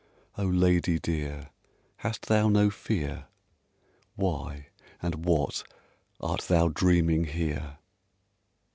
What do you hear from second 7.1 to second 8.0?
here?